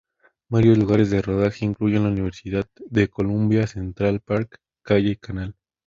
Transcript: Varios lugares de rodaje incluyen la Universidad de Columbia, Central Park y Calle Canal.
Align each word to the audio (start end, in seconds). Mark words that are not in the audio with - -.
Varios 0.49 0.79
lugares 0.79 1.11
de 1.11 1.21
rodaje 1.21 1.63
incluyen 1.63 2.01
la 2.01 2.09
Universidad 2.09 2.65
de 2.89 3.07
Columbia, 3.07 3.67
Central 3.67 4.19
Park 4.19 4.55
y 4.59 4.65
Calle 4.83 5.15
Canal. 5.17 5.55